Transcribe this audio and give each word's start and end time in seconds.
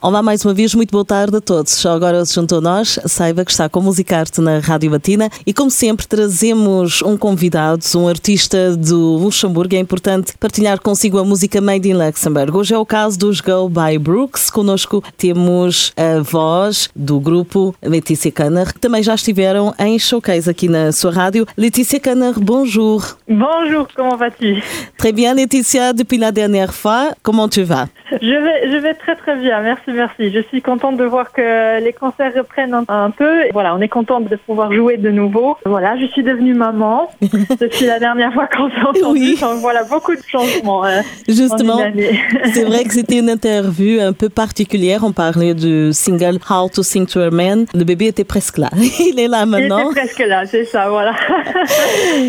Olá 0.00 0.22
mais 0.22 0.44
uma 0.44 0.54
vez, 0.54 0.76
muito 0.76 0.92
boa 0.92 1.04
tarde 1.04 1.38
a 1.38 1.40
todos. 1.40 1.72
Só 1.72 1.90
agora 1.90 2.24
se 2.24 2.32
juntou 2.32 2.58
a 2.58 2.60
nós, 2.60 3.00
saiba 3.06 3.44
que 3.44 3.50
está 3.50 3.68
com 3.68 3.80
Musicarte 3.80 4.40
na 4.40 4.60
Rádio 4.60 4.92
Batina 4.92 5.28
e 5.44 5.52
como 5.52 5.72
sempre 5.72 6.06
trazemos 6.06 7.02
um 7.02 7.16
convidado, 7.16 7.82
um 7.96 8.06
artista 8.06 8.76
do 8.76 9.16
Luxemburgo. 9.16 9.74
É 9.74 9.78
importante 9.80 10.38
partilhar 10.38 10.80
consigo 10.80 11.18
a 11.18 11.24
música 11.24 11.60
Made 11.60 11.90
in 11.90 11.94
Luxembourg. 11.94 12.56
Hoje 12.56 12.74
é 12.74 12.78
o 12.78 12.86
caso 12.86 13.18
dos 13.18 13.40
Go 13.40 13.68
by 13.68 13.98
Brooks. 13.98 14.50
Conosco 14.50 15.02
temos 15.16 15.92
a 15.96 16.22
voz 16.22 16.88
do 16.94 17.18
grupo 17.18 17.74
Letícia 17.82 18.30
Canner, 18.30 18.72
que 18.72 18.78
também 18.78 19.02
já 19.02 19.16
estiveram 19.16 19.74
em 19.80 19.98
showcase 19.98 20.48
aqui 20.48 20.68
na 20.68 20.92
sua 20.92 21.10
rádio. 21.10 21.44
Letícia 21.56 21.98
Canner, 21.98 22.34
bonjour. 22.38 23.18
Bonjour, 23.28 23.88
comment 23.96 24.16
vas-tu 24.16 24.62
Très 24.96 25.10
bien 25.10 25.34
Letícia, 25.34 25.92
depuis 25.92 26.18
la 26.18 26.30
dernière 26.30 26.72
fois, 26.72 27.10
comment 27.24 27.48
tu 27.48 27.64
vas 27.64 27.88
Je 28.12 28.16
vais, 28.16 28.70
je 28.70 28.76
vais 28.76 28.94
très 28.94 29.16
très 29.16 29.34
bien, 29.36 29.60
merci 29.60 29.87
merci. 29.92 30.30
Je 30.30 30.40
suis 30.48 30.62
contente 30.62 30.96
de 30.96 31.04
voir 31.04 31.32
que 31.32 31.80
les 31.82 31.92
concerts 31.92 32.32
reprennent 32.36 32.74
un, 32.88 33.10
peu. 33.10 33.48
Voilà, 33.52 33.74
on 33.74 33.80
est 33.80 33.88
contente 33.88 34.28
de 34.28 34.36
pouvoir 34.36 34.72
jouer 34.72 34.96
de 34.96 35.10
nouveau. 35.10 35.56
Voilà, 35.64 35.96
je 35.98 36.06
suis 36.06 36.22
devenue 36.22 36.54
maman 36.54 37.10
depuis 37.60 37.86
la 37.86 37.98
dernière 37.98 38.32
fois 38.32 38.46
qu'on 38.46 38.68
s'est 38.70 38.86
entendu. 38.86 39.34
Donc 39.36 39.60
voilà, 39.60 39.84
beaucoup 39.84 40.14
de 40.14 40.22
changements. 40.26 40.84
Euh, 40.84 41.00
Justement, 41.28 41.78
c'est 42.52 42.64
vrai 42.64 42.84
que 42.84 42.92
c'était 42.92 43.18
une 43.18 43.30
interview 43.30 44.00
un 44.00 44.12
peu 44.12 44.28
particulière. 44.28 45.00
On 45.04 45.12
parlait 45.12 45.54
du 45.54 45.92
single 45.92 46.38
How 46.48 46.68
to 46.68 46.82
Sing 46.82 47.06
to 47.06 47.20
a 47.20 47.30
Man. 47.30 47.66
Le 47.74 47.84
bébé 47.84 48.06
était 48.06 48.24
presque 48.24 48.58
là. 48.58 48.70
Il 48.76 49.18
est 49.18 49.28
là 49.28 49.46
maintenant. 49.46 49.78
Il 49.78 49.92
était 49.92 50.00
presque 50.00 50.24
là, 50.26 50.46
c'est 50.46 50.64
ça, 50.64 50.88
voilà. 50.88 51.14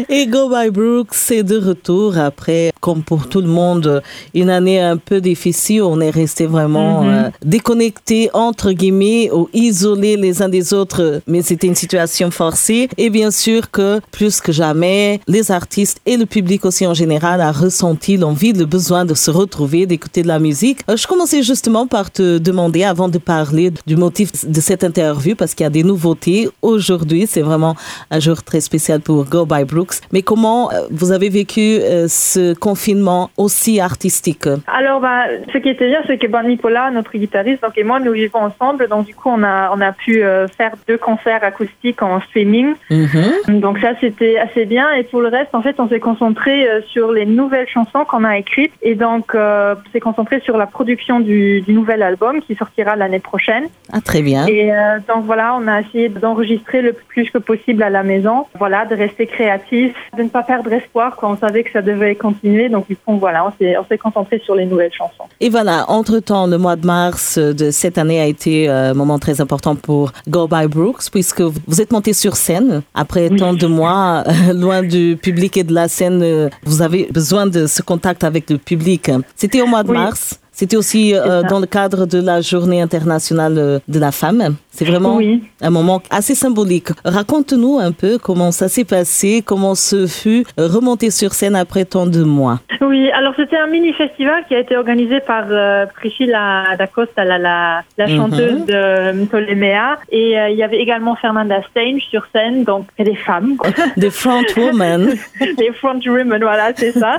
Et 0.10 0.28
Go 0.28 0.50
By 0.50 0.70
Brooks, 0.70 1.14
c'est 1.14 1.44
de 1.44 1.58
retour 1.58 2.18
après, 2.18 2.72
comme 2.80 3.04
pour 3.04 3.28
tout 3.28 3.42
le 3.42 3.48
monde, 3.48 4.02
une 4.34 4.50
année 4.50 4.80
un 4.80 4.98
peu 4.98 5.22
difficile. 5.22 5.84
On 5.84 6.00
est 6.00 6.10
resté 6.10 6.46
vraiment 6.46 7.04
mm-hmm. 7.04 7.26
euh, 7.26 7.30
déconnectés 7.50 8.30
entre 8.34 8.72
guillemets 8.72 9.32
ou 9.32 9.50
isolés 9.54 10.18
les 10.18 10.42
uns 10.44 10.50
des 10.50 10.74
autres, 10.74 11.22
mais 11.26 11.42
c'était 11.42 11.68
une 11.68 11.76
situation 11.76 12.30
forcée. 12.30 12.90
Et 12.98 13.10
bien 13.10 13.32
sûr 13.32 13.72
que 13.72 14.00
plus 14.12 14.40
que 14.40 14.52
jamais, 14.52 15.20
les 15.28 15.52
artistes 15.52 16.00
et 16.06 16.16
le 16.16 16.26
public 16.26 16.64
aussi 16.66 16.86
en 16.86 16.94
général 16.94 17.42
a 17.42 17.52
ressenti 17.52 18.18
l'envie, 18.18 18.54
le 18.54 18.66
besoin 18.66 19.04
de 19.04 19.16
se 19.16 19.32
retrouver, 19.32 19.88
d'écouter 19.88 20.22
de 20.22 20.28
la 20.28 20.40
musique. 20.40 20.80
Euh, 20.90 20.96
je 20.96 21.08
commençais 21.08 21.42
justement 21.42 21.88
par 21.88 22.12
te 22.12 22.38
demander, 22.38 22.84
avant 22.84 23.10
de 23.10 23.18
parler 23.18 23.72
du 23.88 23.96
motif 23.96 24.30
de 24.46 24.62
cette 24.62 24.84
interview, 24.84 25.36
parce 25.36 25.56
qu'il 25.56 25.64
y 25.64 25.68
a 25.68 25.72
des 25.72 25.84
nouveautés. 25.84 26.50
Aujourd'hui, 26.62 27.26
c'est 27.28 27.42
vraiment 27.42 27.76
un 28.12 28.20
jour 28.20 28.44
très 28.44 28.62
spécial 28.62 29.02
pour 29.02 29.26
Go 29.26 29.46
by 29.46 29.64
Brooks. 29.64 29.96
Mais 30.14 30.22
comment 30.22 30.72
euh, 30.72 30.82
vous 30.92 31.12
avez 31.12 31.30
vécu 31.30 31.62
euh, 31.62 32.08
ce 32.08 32.54
confinement 32.54 33.32
aussi 33.38 33.80
artistique? 33.80 34.48
Alors, 34.68 35.02
bah, 35.02 35.24
ce 35.52 35.58
qui 35.58 35.70
était 35.70 35.88
bien, 35.88 36.02
c'est 36.06 36.18
que 36.20 36.28
bah, 36.28 36.44
Nicolas, 36.44 36.92
notre 36.92 37.18
guitariste, 37.18 37.39
donc 37.62 37.78
et 37.78 37.84
moi 37.84 38.00
nous 38.00 38.12
vivons 38.12 38.40
ensemble. 38.40 38.88
Donc 38.88 39.06
du 39.06 39.16
coup 39.16 39.30
on 39.30 39.44
a 39.44 39.72
on 39.76 39.82
a 39.82 39.92
pu 39.92 40.24
euh, 40.24 40.48
faire 40.48 40.72
deux 40.88 40.98
concerts 40.98 41.44
acoustiques 41.44 42.02
en 42.02 42.22
streaming. 42.22 42.74
Mhm. 42.90 43.60
donc 43.60 43.80
ça 43.80 43.92
c'était 44.00 44.38
assez 44.38 44.66
bien. 44.66 44.92
Et 44.94 45.04
pour 45.04 45.22
le 45.22 45.30
reste 45.30 45.54
en 45.54 45.62
fait 45.62 45.76
on 45.80 45.88
s'est 45.90 46.00
concentré 46.00 46.68
euh, 46.68 46.82
sur 46.88 47.12
les 47.12 47.26
nouvelles 47.26 47.68
chansons 47.68 48.06
qu'on 48.06 48.24
a 48.24 48.38
écrites. 48.38 48.74
Et 48.82 48.96
donc 48.96 49.36
euh, 49.36 49.76
on 49.76 49.92
s'est 49.92 50.00
concentré 50.00 50.40
sur 50.42 50.58
la 50.58 50.66
production 50.66 51.20
du, 51.20 51.62
du 51.62 51.74
nouvel 51.74 52.02
album 52.02 52.42
qui 52.42 52.56
sortira 52.56 52.96
l'année 52.96 53.20
prochaine. 53.20 53.66
Ah 53.92 54.02
très 54.02 54.22
bien. 54.22 54.46
Et 54.48 54.72
donc 55.08 55.26
voilà 55.26 55.56
on 55.60 55.68
a 55.68 55.82
essayé 55.82 56.10
d'enregistrer 56.10 56.82
le 56.82 56.94
plus 56.94 57.30
que 57.30 57.38
possible 57.38 57.84
à 57.84 57.90
la 57.90 58.04
maison. 58.04 58.46
Voilà 58.58 58.86
de 58.86 58.96
rester 58.96 59.26
créatif 59.28 59.96
de 60.18 60.24
ne 60.24 60.30
pas 60.30 60.44
perdre 60.44 60.72
espoir 60.74 61.16
quand 61.16 61.32
on 61.32 61.38
savait 61.38 61.64
que 61.64 61.72
ça 61.72 61.82
devait 61.82 62.16
continuer. 62.16 62.70
Donc 62.70 62.88
du 62.88 62.96
coup 62.96 63.18
voilà 63.18 63.46
on 63.46 63.52
s'est 63.58 63.78
on 63.78 63.86
s'est 63.86 63.98
concentré 63.98 64.40
sur 64.40 64.56
les 64.56 64.66
nouvelles 64.66 64.94
chansons. 64.94 65.26
Et 65.40 65.50
voilà 65.50 65.86
entre 65.90 66.20
temps 66.20 66.48
le 66.48 66.58
mois 66.58 66.76
de 66.76 66.86
mars 66.86 67.29
de 67.38 67.72
cette 67.72 67.98
année 67.98 68.20
a 68.20 68.26
été 68.26 68.68
un 68.70 68.94
moment 68.94 69.20
très 69.20 69.42
important 69.42 69.76
pour 69.76 70.12
Go 70.28 70.48
By 70.48 70.68
Brooks, 70.68 71.10
puisque 71.12 71.42
vous 71.42 71.82
êtes 71.82 71.92
monté 71.92 72.14
sur 72.14 72.36
scène 72.36 72.82
après 72.94 73.30
tant 73.30 73.54
de 73.54 73.68
mois, 73.68 74.24
loin 74.54 74.84
du 74.84 75.18
public 75.22 75.58
et 75.58 75.64
de 75.64 75.74
la 75.74 75.88
scène. 75.88 76.50
Vous 76.64 76.82
avez 76.82 77.08
besoin 77.12 77.48
de 77.48 77.68
ce 77.68 77.82
contact 77.82 78.24
avec 78.24 78.50
le 78.50 78.58
public. 78.58 79.12
C'était 79.36 79.62
au 79.62 79.68
mois 79.68 79.84
de 79.84 79.92
mars. 79.92 80.40
C'était 80.60 80.76
aussi 80.76 81.16
euh, 81.16 81.42
dans 81.44 81.62
le 81.62 81.68
cadre 81.68 82.06
de 82.06 82.22
la 82.22 82.42
Journée 82.42 82.82
internationale 82.82 83.56
euh, 83.58 83.80
de 83.88 83.98
la 83.98 84.12
femme. 84.12 84.58
C'est 84.72 84.84
vraiment 84.84 85.18
un 85.62 85.70
moment 85.70 86.02
assez 86.10 86.36
symbolique. 86.36 86.90
Raconte-nous 87.06 87.80
un 87.80 87.94
peu 87.94 88.18
comment 88.18 88.52
ça 88.52 88.68
s'est 88.68 88.84
passé, 88.84 89.42
comment 89.46 89.74
ce 89.74 90.06
fut 90.06 90.46
remonter 90.58 91.12
sur 91.12 91.32
scène 91.32 91.56
après 91.56 91.86
tant 91.86 92.08
de 92.08 92.24
mois. 92.24 92.60
Oui, 92.82 93.10
alors 93.12 93.34
c'était 93.38 93.58
un 93.58 93.68
mini-festival 93.68 94.44
qui 94.48 94.56
a 94.56 94.60
été 94.60 94.76
organisé 94.76 95.22
par 95.22 95.46
euh, 95.50 95.86
Priscilla 95.96 96.76
D'Acosta, 96.78 97.24
la, 97.24 97.38
la, 97.38 97.84
la 97.98 98.08
mhm. 98.08 98.18
chanteuse 98.18 98.66
de 98.66 99.26
Ptoléméa. 99.26 99.98
Et 100.12 100.36
il 100.52 100.58
y 100.58 100.64
avait 100.64 100.80
également 100.80 101.16
Fernanda 101.16 101.62
Stange 101.72 102.02
sur 102.10 102.26
scène, 102.34 102.66
donc 102.66 102.86
des 102.98 103.16
femmes. 103.16 103.56
Des 103.98 104.10
front 104.10 104.44
women. 104.58 105.14
des 105.58 105.72
front 105.72 106.00
women, 106.06 106.42
voilà, 106.42 106.72
c'est 106.76 106.92
ça. 106.92 107.18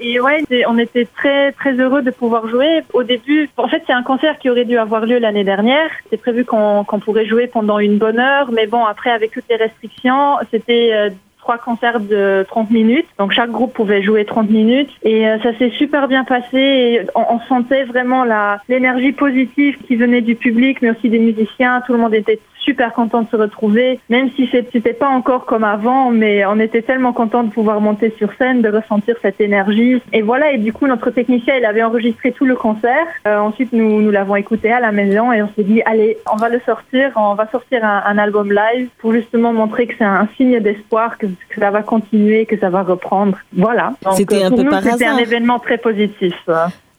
Et 0.00 0.20
ouais, 0.20 0.44
on 0.68 0.78
était 0.78 1.06
très, 1.16 1.52
très 1.52 1.74
heureux 1.74 2.02
de 2.02 2.10
pouvoir 2.10 2.48
jouer 2.48 2.67
au 2.92 3.02
début, 3.02 3.48
en 3.56 3.68
fait, 3.68 3.82
c'est 3.86 3.92
un 3.92 4.02
concert 4.02 4.38
qui 4.38 4.50
aurait 4.50 4.64
dû 4.64 4.78
avoir 4.78 5.06
lieu 5.06 5.18
l'année 5.18 5.44
dernière. 5.44 5.90
C'est 6.10 6.20
prévu 6.20 6.44
qu'on 6.44 6.84
pourrait 7.04 7.26
jouer 7.26 7.46
pendant 7.46 7.78
une 7.78 7.98
bonne 7.98 8.18
heure, 8.18 8.50
mais 8.52 8.66
bon, 8.66 8.84
après, 8.84 9.10
avec 9.10 9.32
toutes 9.32 9.48
les 9.48 9.56
restrictions, 9.56 10.36
c'était 10.50 10.90
euh, 10.92 11.10
trois 11.48 11.56
concerts 11.56 12.00
de 12.00 12.44
30 12.48 12.70
minutes. 12.70 13.06
Donc 13.18 13.32
chaque 13.32 13.50
groupe 13.50 13.72
pouvait 13.72 14.02
jouer 14.02 14.26
30 14.26 14.50
minutes 14.50 14.90
et 15.02 15.26
euh, 15.26 15.38
ça 15.42 15.56
s'est 15.56 15.70
super 15.70 16.06
bien 16.06 16.24
passé. 16.24 16.58
Et 16.58 17.00
on, 17.14 17.40
sentait 17.48 17.84
vraiment 17.84 18.24
l'énergie 18.68 19.12
positive 19.12 19.78
qui 19.86 19.96
venait 19.96 20.20
du 20.20 20.34
public, 20.34 20.82
mais 20.82 20.90
aussi 20.90 21.08
des 21.08 21.18
musiciens. 21.18 21.80
Tout 21.86 21.94
le 21.94 22.00
monde 22.00 22.14
était 22.14 22.38
super 22.68 22.92
content 22.92 23.22
de 23.22 23.28
se 23.30 23.36
retrouver, 23.36 23.98
même 24.10 24.28
si 24.36 24.46
c'était 24.46 24.92
pas 24.92 25.08
encore 25.08 25.46
comme 25.46 25.64
avant, 25.64 26.10
mais 26.10 26.44
on 26.44 26.60
était 26.60 26.82
tellement 26.82 27.14
content 27.14 27.42
de 27.42 27.50
pouvoir 27.50 27.80
monter 27.80 28.12
sur 28.18 28.30
scène, 28.34 28.60
de 28.60 28.68
ressentir 28.68 29.16
cette 29.22 29.40
énergie. 29.40 30.02
Et 30.12 30.20
voilà, 30.20 30.52
et 30.52 30.58
du 30.58 30.74
coup, 30.74 30.86
notre 30.86 31.10
technicien, 31.10 31.54
il 31.56 31.64
avait 31.64 31.82
enregistré 31.82 32.30
tout 32.32 32.44
le 32.44 32.56
concert. 32.56 33.06
Euh, 33.26 33.38
ensuite, 33.38 33.72
nous, 33.72 34.02
nous 34.02 34.10
l'avons 34.10 34.36
écouté 34.36 34.70
à 34.70 34.80
la 34.80 34.92
maison 34.92 35.32
et 35.32 35.42
on 35.42 35.48
s'est 35.56 35.64
dit, 35.64 35.80
allez, 35.86 36.18
on 36.30 36.36
va 36.36 36.50
le 36.50 36.60
sortir, 36.66 37.12
on 37.16 37.34
va 37.34 37.48
sortir 37.50 37.82
un, 37.84 38.18
album 38.18 38.52
live 38.52 38.88
pour 38.98 39.12
justement 39.12 39.52
montrer 39.54 39.86
que 39.86 39.94
c'est 39.96 40.04
un 40.04 40.28
signe 40.36 40.60
d'espoir, 40.60 41.16
que, 41.16 41.26
ça 41.58 41.70
va 41.70 41.82
continuer, 41.82 42.44
que 42.44 42.58
ça 42.58 42.68
va 42.68 42.82
reprendre. 42.82 43.38
Voilà. 43.56 43.94
C'était 44.12 44.42
un 44.42 44.50
peu 44.50 44.64
par 44.64 44.82
C'était 44.82 45.06
un 45.06 45.16
événement 45.16 45.58
très 45.58 45.78
positif. 45.78 46.34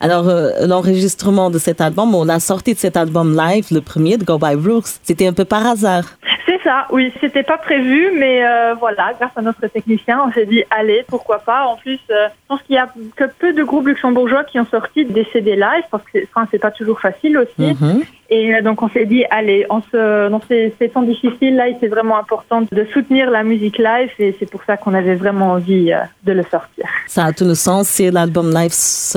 Alors, 0.02 0.30
euh, 0.30 0.66
l'enregistrement 0.66 1.50
de 1.50 1.58
cet 1.58 1.82
album, 1.82 2.16
on 2.16 2.30
a 2.30 2.40
sorti 2.40 2.74
de 2.74 2.80
cet 2.80 2.96
album 2.96 3.36
live, 3.36 3.68
le 3.72 3.82
premier 3.82 4.18
de 4.18 4.24
Go 4.24 4.38
By 4.38 4.56
Brooks, 4.56 4.88
c'était 5.04 5.28
un 5.28 5.34
peu 5.34 5.44
par 5.44 5.68
hasard. 5.68 6.06
C'est 6.46 6.62
ça, 6.64 6.88
oui, 6.92 7.12
c'était 7.20 7.44
pas 7.44 7.58
prévu, 7.58 8.12
mais 8.18 8.46
euh, 8.46 8.76
voilà, 8.76 9.12
grâce 9.20 9.32
à 9.36 9.42
notre 9.42 9.68
technicien, 9.68 10.22
on 10.26 10.32
s'est 10.32 10.46
dit, 10.46 10.64
allez, 10.72 11.04
pourquoi 11.08 11.40
pas. 11.40 11.66
En 11.66 11.76
plus, 11.76 12.00
euh, 12.12 12.28
je 12.30 12.48
pense 12.48 12.62
qu'il 12.64 12.76
y 12.76 12.80
a 12.80 12.88
que 13.18 13.26
peu 13.40 13.52
de 13.52 13.64
groupes 13.64 13.88
luxembourgeois 13.88 14.46
qui 14.46 14.58
ont 14.58 14.66
sorti 14.66 15.04
des 15.04 15.28
CD 15.34 15.58
live, 15.58 15.84
parce 15.92 16.04
que 16.14 16.20
enfin, 16.24 16.48
c'est 16.50 16.60
pas 16.60 16.72
toujours 16.72 17.02
facile 17.02 17.38
aussi. 17.38 17.74
Mhm. 17.74 18.04
Et 18.30 18.54
euh, 18.54 18.62
donc 18.62 18.82
on 18.82 18.90
s'est 18.90 19.06
dit, 19.06 19.26
allez, 19.32 19.66
on 19.70 19.82
se, 19.82 20.30
dans 20.30 20.42
ces, 20.48 20.74
ces 20.80 20.90
temps 20.90 21.02
difficiles, 21.02 21.56
là, 21.56 21.66
c'est 21.80 21.88
vraiment 21.88 22.18
important 22.20 22.62
de 22.62 22.86
soutenir 22.94 23.30
la 23.30 23.44
musique 23.44 23.78
live 23.78 24.10
et 24.20 24.36
c'est 24.40 24.50
pour 24.50 24.64
ça 24.64 24.78
qu'on 24.78 24.94
avait 24.94 25.16
vraiment 25.16 25.54
envie 25.54 25.92
euh, 25.92 26.00
de 26.24 26.34
le 26.34 26.44
sortir. 26.44 26.86
Ça 27.08 27.26
a 27.26 27.34
tout 27.34 27.46
le 27.46 27.56
sens 27.56 27.88
si 27.88 28.10
l'album 28.12 28.52
live 28.54 28.72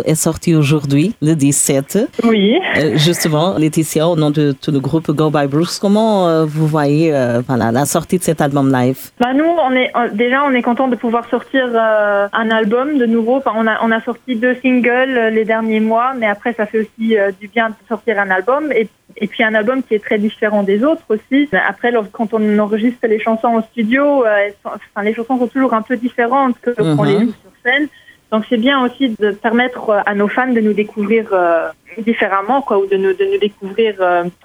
est 0.05 0.14
sorti 0.14 0.55
aujourd'hui, 0.55 1.14
le 1.20 1.35
17. 1.35 2.11
Oui. 2.25 2.59
Euh, 2.79 2.97
justement, 2.97 3.59
Laetitia, 3.59 4.09
au 4.09 4.17
nom 4.17 4.31
de 4.31 4.53
tout 4.53 4.70
le 4.70 4.81
groupe 4.81 5.11
Go 5.11 5.31
By 5.31 5.47
Bruce, 5.47 5.79
comment 5.79 6.47
vous 6.47 6.67
voyez 6.67 7.12
voilà, 7.47 7.70
la 7.70 7.85
sortie 7.85 8.19
de 8.19 8.23
cet 8.23 8.41
album 8.41 8.73
live? 8.73 9.11
Bah 9.20 9.35
Nous, 9.35 9.44
on 9.44 9.73
est, 9.73 9.93
déjà, 10.15 10.44
on 10.44 10.53
est 10.53 10.62
content 10.62 10.88
de 10.88 10.97
pouvoir 10.97 11.29
sortir 11.29 11.67
un 11.75 12.50
album 12.50 12.99
de 12.99 13.06
nouveau. 13.06 13.37
Enfin, 13.37 13.53
on, 13.56 13.67
a, 13.67 13.79
on 13.82 13.91
a 13.91 14.00
sorti 14.00 14.37
deux 14.37 14.56
singles 14.62 15.31
les 15.32 15.44
derniers 15.44 15.81
mois, 15.81 16.15
mais 16.17 16.26
après, 16.26 16.53
ça 16.55 16.67
fait 16.67 16.81
aussi 16.81 17.17
du 17.41 17.49
bien 17.49 17.70
de 17.70 17.75
sortir 17.88 18.19
un 18.19 18.31
album. 18.31 18.73
Et 18.73 18.88
et 19.17 19.26
puis 19.26 19.43
un 19.43 19.55
album 19.55 19.82
qui 19.82 19.94
est 19.94 20.05
très 20.05 20.19
différent 20.19 20.62
des 20.62 20.85
autres 20.85 21.05
aussi. 21.09 21.49
Après, 21.53 21.93
quand 22.12 22.32
on 22.35 22.59
enregistre 22.59 23.06
les 23.06 23.20
chansons 23.20 23.49
en 23.49 23.62
studio, 23.62 24.25
euh, 24.25 24.50
enfin, 24.64 25.03
les 25.03 25.14
chansons 25.14 25.38
sont 25.38 25.49
toujours 25.49 25.75
un 25.75 25.82
peu 25.82 25.97
différentes 25.97 26.59
que 26.61 26.70
quand 26.70 26.99
on 26.99 27.03
les 27.03 27.14
mhm. 27.14 27.20
joue 27.26 27.32
sur 27.32 27.50
scène. 27.64 27.88
Donc 28.31 28.44
c'est 28.49 28.56
bien 28.56 28.82
aussi 28.82 29.11
de 29.19 29.31
permettre 29.32 29.91
euh, 29.91 30.00
à 30.06 30.14
nos 30.14 30.29
fans 30.29 30.53
de 30.53 30.61
nous 30.61 30.73
découvrir 30.73 31.29
euh, 31.32 31.69
différemment, 31.99 32.62
quoi, 32.62 32.79
ou 32.79 32.87
de 32.87 32.97
nous, 32.97 33.12
de 33.12 33.25
nous 33.32 33.38
découvrir. 33.38 33.97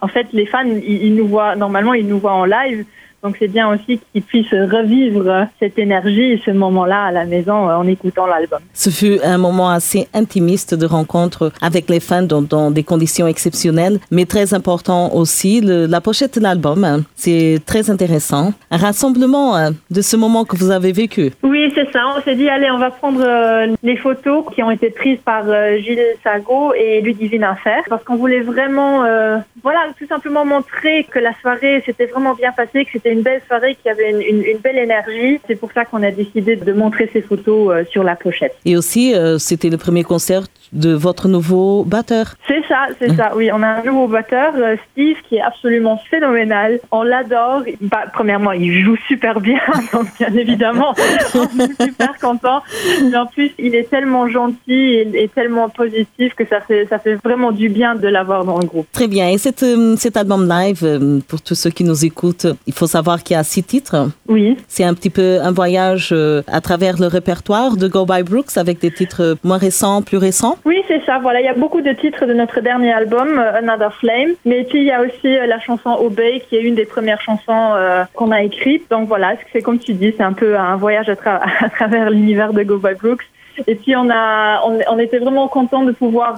en 0.02 0.08
fait, 0.08 0.28
les 0.34 0.46
fans, 0.46 0.66
ils, 0.66 1.16
nous 1.16 1.28
voient 1.28 1.56
normalement, 1.56 1.94
ils 1.94 2.08
nous 2.08 2.20
voient 2.20 2.34
en 2.34 2.46
live. 2.46 2.86
Donc 3.27 3.35
c'est 3.39 3.50
bien 3.50 3.68
aussi 3.68 4.00
qu'ils 4.13 4.21
puissent 4.21 4.53
revivre 4.53 5.47
cette 5.59 5.77
énergie 5.77 6.31
et 6.31 6.41
ce 6.45 6.51
moment-là 6.51 7.07
à 7.07 7.12
la 7.12 7.25
maison 7.25 7.69
en 7.69 7.85
écoutant 7.85 8.25
l'album. 8.25 8.59
Ce 8.74 8.89
fut 8.89 9.19
un 9.21 9.38
moment 9.38 9.69
assez 9.69 10.07
intimiste 10.13 10.74
de 10.74 10.85
rencontre 10.85 11.51
avec 11.62 11.89
les 11.89 12.00
fans 12.00 12.21
dans, 12.21 12.41
dans 12.41 12.71
des 12.71 12.83
conditions 12.83 13.27
exceptionnelles, 13.27 14.00
mais 14.12 14.24
très 14.24 14.53
important 14.53 15.13
aussi. 15.13 15.59
Le, 15.59 15.88
la 15.88 16.00
pochette 16.00 16.38
de 16.39 16.44
l'album, 16.44 16.85
hein, 16.85 17.01
c'est 17.15 17.59
très 17.65 17.89
intéressant. 17.89 18.53
Un 18.71 18.77
rassemblement 18.77 19.57
hein, 19.57 19.71
de 19.91 20.01
ce 20.01 20.15
moment 20.15 20.45
que 20.45 20.56
vous 20.56 20.71
avez 20.71 20.94
vécu. 20.94 21.33
Oui, 21.44 21.69
c'est 21.75 21.91
ça. 21.91 22.03
On 22.15 22.21
s'est 22.21 22.35
dit, 22.35 22.47
allez, 22.47 22.71
on 22.71 22.77
va 22.77 22.91
prendre 22.91 23.21
euh, 23.21 23.75
les 23.83 23.97
photos 23.97 24.45
qui 24.56 24.63
ont 24.63 24.71
été 24.71 24.89
prises 24.89 25.19
par 25.25 25.44
euh, 25.50 25.75
Gilles 25.79 26.15
Sago 26.24 26.74
et 26.75 27.01
Ludivine 27.01 27.44
Affaire, 27.44 27.83
parce 27.89 28.06
qu'on 28.06 28.15
voulait 28.15 28.39
vraiment, 28.39 29.03
euh, 29.03 29.35
voilà, 29.63 29.79
tout 30.00 30.07
simplement 30.07 30.45
montrer 30.45 31.06
que 31.12 31.19
la 31.19 31.33
soirée 31.41 31.83
s'était 31.85 32.06
vraiment 32.06 32.33
bien 32.35 32.53
passée, 32.53 32.85
que 32.85 32.91
c'était 32.94 33.17
une 33.18 33.24
belle 33.24 33.42
soirée, 33.48 33.75
qu'il 33.75 33.90
y 33.90 33.94
avait 33.96 34.12
une, 34.12 34.22
une, 34.22 34.44
une 34.44 34.58
belle 34.60 34.78
énergie. 34.78 35.40
C'est 35.48 35.56
pour 35.56 35.72
ça 35.72 35.86
qu'on 35.86 36.04
a 36.04 36.12
décidé 36.12 36.56
de 36.56 36.74
montrer 36.74 37.10
ces 37.12 37.22
photos 37.22 37.62
euh, 37.69 37.84
sur 37.90 38.04
la 38.04 38.16
pochette. 38.16 38.56
Et 38.66 38.78
aussi, 38.78 39.16
euh, 39.16 39.38
c'était 39.38 39.69
le 39.69 39.78
premier 39.78 40.04
concert 40.04 40.44
de 40.74 40.94
votre 40.94 41.28
nouveau 41.28 41.84
batteur. 41.84 42.34
C'est 42.48 42.64
ça, 42.68 42.88
c'est 43.00 43.16
ça. 43.16 43.31
Oui, 43.36 43.50
on 43.54 43.62
a 43.64 43.68
un 43.68 43.84
nouveau 43.84 44.08
batteur, 44.08 44.54
euh, 44.56 44.75
Steve, 44.92 45.18
qui 45.28 45.36
est 45.36 45.42
absolument 45.42 46.00
phénoménal. 46.10 46.80
On 46.92 47.04
l'adore. 47.04 47.64
Bah, 47.81 48.06
premièrement, 48.14 48.52
il 48.52 48.84
joue 48.84 48.98
super 49.08 49.40
bien, 49.40 49.60
donc 49.94 50.08
bien 50.19 50.34
évidemment, 50.34 50.94
on 51.36 51.60
est 51.60 51.81
super 51.81 52.18
content. 52.19 52.62
Mais 53.04 53.18
en 53.18 53.25
plus, 53.25 53.52
il 53.58 53.75
est 53.75 53.90
tellement 53.90 54.28
gentil 54.28 54.74
et, 54.74 55.24
et 55.24 55.28
tellement 55.30 55.69
positif 55.69 56.34
que 56.36 56.46
ça 56.46 56.62
fait, 56.62 56.88
ça 56.90 57.00
fait 57.00 57.16
vraiment 57.16 57.52
du 57.52 57.70
bien 57.70 57.96
de 57.96 58.08
l'avoir 58.08 58.46
dans 58.46 58.60
le 58.60 58.66
groupe. 58.66 58.88
Très 58.92 59.08
bien. 59.08 59.30
Et 59.30 59.38
cet, 59.38 59.63
euh, 59.63 59.96
cet 59.98 60.18
album 60.18 60.48
live, 60.48 60.80
euh, 60.84 61.20
pour 61.28 61.42
tous 61.42 61.56
ceux 61.56 61.70
qui 61.70 61.84
nous 61.84 62.06
écoutent, 62.06 62.48
il 62.66 62.74
faut 62.74 62.88
savoir 62.88 63.24
qu'il 63.24 63.36
y 63.36 63.40
a 63.40 63.44
six 63.44 63.63
titres. 63.63 64.10
Oui. 64.28 64.58
C'est 64.68 64.84
un 64.84 64.94
petit 64.94 65.10
peu 65.10 65.40
un 65.42 65.52
voyage 65.52 66.13
à 66.48 66.62
travers 66.62 67.00
le 67.00 67.08
répertoire 67.08 67.78
de 67.78 67.88
Go 67.88 68.06
By 68.06 68.24
Brooks 68.24 68.58
avec 68.58 68.80
des 68.80 68.92
titres 68.92 69.38
moins 69.44 69.58
récents, 69.58 70.02
plus 70.02 70.18
récents. 70.18 70.56
Oui, 70.65 70.83
c'est 70.88 71.04
ça. 71.06 71.19
Voilà, 71.19 71.39
il 71.42 71.45
y 71.45 71.50
a 71.50 71.54
beaucoup 71.54 71.81
de 71.81 71.92
titres 71.94 72.25
de 72.25 72.33
notre 72.33 72.62
dernier 72.62 72.92
album, 72.92 73.39
euh, 73.39 73.57
Another 73.57 73.94
Flame. 73.94 74.33
Mais 74.45 74.63
puis 74.63 74.80
il 74.80 74.86
y 74.86 74.92
a 74.92 75.01
aussi 75.01 75.27
euh, 75.27 75.45
la 75.45 75.59
chanson 75.59 75.92
Obey, 75.92 76.42
qui 76.48 76.56
est 76.56 76.62
une 76.62 76.75
des 76.75 76.86
premières 76.86 77.21
chansons 77.21 77.74
euh, 77.75 78.04
qu'on 78.13 78.31
a 78.31 78.42
écrites. 78.42 78.89
Donc 78.89 79.07
voilà, 79.07 79.36
c'est 79.51 79.62
comme 79.62 79.80
tu 79.80 79.94
dis, 79.94 80.13
c'est 80.15 80.24
un 80.24 80.33
peu 80.33 80.57
un 80.57 80.75
voyage 80.75 81.09
à, 81.09 81.15
tra 81.15 81.42
à 81.59 81.69
travers 81.69 82.09
l'univers 82.09 82.54
de 82.54 82.63
Go 82.63 82.77
By 82.77 82.95
Brooks. 82.95 83.24
Et 83.65 83.75
puis 83.75 83.95
on 83.95 84.09
a, 84.12 84.62
on, 84.65 85.00
était 85.00 85.18
vraiment 85.18 85.48
content 85.48 85.83
de 85.83 85.92
pouvoir 85.92 86.38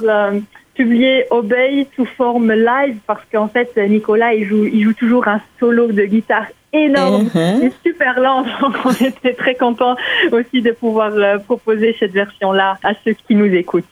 publier 0.74 1.26
Obey 1.32 1.86
sous 1.94 2.06
forme 2.06 2.54
live 2.54 2.98
parce 3.06 3.24
qu'en 3.30 3.50
fait 3.50 3.76
Nicolas 3.76 4.34
il 4.34 4.46
joue, 4.46 4.66
il 4.66 4.84
joue 4.86 4.94
toujours 4.94 5.28
un 5.28 5.42
solo 5.60 5.88
de 5.88 6.06
guitare 6.06 6.46
énorme 6.74 7.30
et 7.36 7.72
super 7.86 8.20
lent. 8.20 8.44
Donc 8.62 8.76
on 8.86 8.92
était 8.92 9.34
très 9.34 9.56
content 9.56 9.96
aussi 10.32 10.62
de 10.62 10.72
pouvoir 10.72 11.12
euh, 11.14 11.38
proposer 11.40 11.96
cette 12.00 12.12
version-là 12.12 12.78
à 12.84 12.94
ceux 13.04 13.14
qui 13.28 13.36
nous 13.36 13.54
écoutent. 13.54 13.86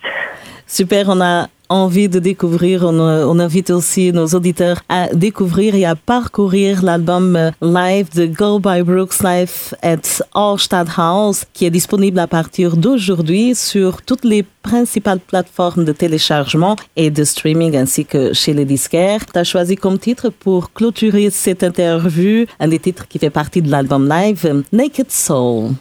Super, 0.66 1.06
on 1.10 1.22
a 1.22 1.48
envie 1.70 2.08
de 2.08 2.20
découvrir, 2.20 2.84
on, 2.84 3.00
euh, 3.00 3.26
on 3.26 3.40
invite 3.40 3.70
aussi 3.72 4.12
nos 4.12 4.28
auditeurs 4.28 4.82
à 4.90 5.08
découvrir 5.14 5.76
et 5.76 5.86
à 5.86 5.96
parcourir 5.96 6.84
l'album 6.84 7.36
euh, 7.36 7.52
live 7.62 8.10
de 8.16 8.26
Go 8.26 8.60
by 8.60 8.82
Brooks 8.84 9.22
Live 9.24 9.74
at 9.82 10.22
Allstadthaus 10.34 11.46
qui 11.54 11.66
est 11.66 11.70
disponible 11.70 12.20
à 12.20 12.28
partir 12.28 12.78
d'aujourd'hui 12.78 13.56
sur 13.56 14.02
toutes 14.02 14.24
les 14.24 14.46
principales 14.62 15.20
plateformes 15.20 15.86
de 15.86 15.94
téléchargement 15.94 16.76
et 16.96 17.10
de 17.10 17.24
streaming 17.24 17.76
ainsi 17.78 18.06
que 18.06 18.34
chez 18.34 18.54
les 18.54 18.66
disquaires. 18.66 19.26
Tu 19.26 19.40
as 19.40 19.46
choisi 19.46 19.76
comme 19.76 19.98
titre 19.98 20.30
pour 20.30 20.74
clôturer 20.74 21.30
cette 21.30 21.64
interview 21.64 22.46
un 22.68 22.70
des 22.70 22.80
titres 22.80 23.08
qui 23.08 23.18
fait 23.18 23.30
partie 23.30 23.62
de 23.62 23.72
l'album 23.72 24.08
live, 24.10 24.64
Naked 24.74 25.10
Soul. 25.10 25.72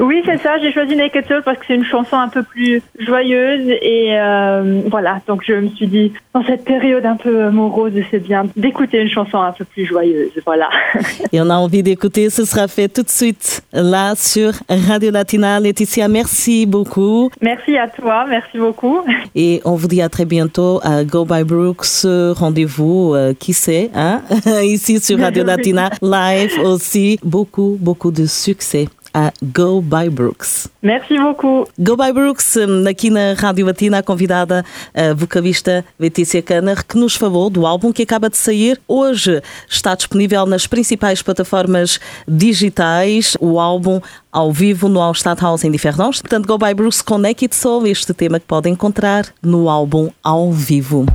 Oui, 0.00 0.22
c'est 0.24 0.38
ça. 0.38 0.58
J'ai 0.60 0.72
choisi 0.72 0.96
Naked 0.96 1.26
Soul 1.26 1.42
parce 1.44 1.58
que 1.58 1.64
c'est 1.68 1.74
une 1.74 1.84
chanson 1.84 2.16
un 2.16 2.28
peu 2.28 2.42
plus 2.42 2.82
joyeuse 2.98 3.68
et 3.80 4.08
euh, 4.18 4.82
voilà. 4.90 5.20
Donc 5.26 5.42
je 5.46 5.54
me 5.54 5.68
suis 5.68 5.86
dit, 5.86 6.12
dans 6.34 6.44
cette 6.44 6.64
période 6.64 7.06
un 7.06 7.16
peu 7.16 7.50
morose, 7.50 7.92
c'est 8.10 8.18
bien 8.18 8.46
d'écouter 8.56 9.00
une 9.00 9.08
chanson 9.08 9.40
un 9.40 9.52
peu 9.52 9.64
plus 9.64 9.86
joyeuse. 9.86 10.32
Voilà. 10.44 10.68
Et 11.32 11.40
on 11.40 11.48
a 11.50 11.54
envie 11.54 11.82
d'écouter, 11.82 12.30
ce 12.30 12.44
sera 12.44 12.68
fait 12.68 12.88
tout 12.88 13.02
de 13.02 13.08
suite 13.08 13.62
là 13.72 14.14
sur 14.16 14.52
Radio 14.68 15.10
Latina. 15.10 15.60
Laetitia, 15.60 16.08
merci 16.08 16.66
beaucoup. 16.66 17.30
Merci 17.40 17.76
à 17.76 17.88
toi. 17.88 18.26
Merci 18.28 18.58
beaucoup. 18.58 19.00
Et 19.34 19.60
on 19.64 19.74
vous 19.74 19.88
dit 19.88 20.02
à 20.02 20.08
très 20.08 20.24
bientôt 20.24 20.80
à 20.82 21.04
Go 21.04 21.24
by 21.24 21.44
Brooks. 21.44 22.04
Rendez-vous, 22.04 23.14
euh, 23.14 23.32
qui 23.38 23.52
sait, 23.52 23.90
hein? 23.94 24.22
ici 24.62 24.98
sur 25.00 25.18
Radio 25.18 25.44
Latina, 25.44 25.90
live 26.02 26.58
aussi. 26.64 27.18
Beaucoup, 27.22 27.76
beaucoup 27.80 28.10
de 28.10 28.26
succès 28.26 28.88
a 29.14 29.32
Go 29.40 29.80
by 29.80 30.10
Brooks. 30.10 30.68
Merci 30.82 31.16
beaucoup. 31.18 31.70
Go 31.78 31.96
by 31.96 32.12
Brooks, 32.12 32.56
hum, 32.56 32.86
aqui 32.86 33.08
na 33.08 33.34
Rádio 33.34 33.64
Latina, 33.64 33.98
a 33.98 34.02
convidada 34.02 34.64
a 34.92 35.14
vocalista 35.14 35.84
Letícia 35.98 36.42
Canner, 36.42 36.84
que 36.84 36.98
nos 36.98 37.14
falou 37.14 37.48
do 37.48 37.64
álbum 37.64 37.92
que 37.92 38.02
acaba 38.02 38.28
de 38.28 38.36
sair. 38.36 38.80
Hoje 38.88 39.40
está 39.68 39.94
disponível 39.94 40.44
nas 40.44 40.66
principais 40.66 41.22
plataformas 41.22 42.00
digitais, 42.26 43.36
o 43.40 43.60
álbum 43.60 44.00
ao 44.32 44.52
vivo 44.52 44.88
no 44.88 45.00
All 45.00 45.14
House 45.40 45.64
em 45.64 45.70
Difernós. 45.70 46.20
Portanto, 46.20 46.46
Go 46.46 46.58
by 46.58 46.74
Brooks 46.74 47.00
com 47.00 47.16
Naked 47.16 47.54
Soul, 47.54 47.86
este 47.86 48.12
tema 48.12 48.40
que 48.40 48.46
pode 48.46 48.68
encontrar 48.68 49.26
no 49.40 49.70
álbum 49.70 50.10
ao 50.22 50.52
vivo. 50.52 51.06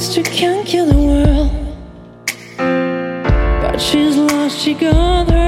monster 0.00 0.22
can 0.22 0.64
kill 0.64 0.86
the 0.86 0.96
world, 0.96 1.50
but 3.60 3.78
she's 3.78 4.16
lost. 4.16 4.58
She 4.58 4.72
got 4.72 5.30
her. 5.30 5.39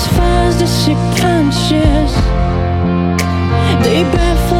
satisfies 0.00 0.58
the 0.58 0.66
subconscious. 0.66 2.14
They 3.84 4.02
baffle. 4.04 4.59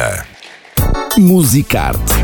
Latina. 0.00 0.24
Musicarte 1.18 2.19